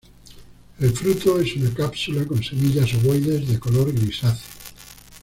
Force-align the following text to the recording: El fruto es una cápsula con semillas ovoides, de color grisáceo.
El 0.79 0.93
fruto 0.93 1.39
es 1.39 1.55
una 1.57 1.71
cápsula 1.75 2.25
con 2.25 2.41
semillas 2.43 2.91
ovoides, 2.95 3.47
de 3.47 3.59
color 3.59 3.93
grisáceo. 3.93 4.41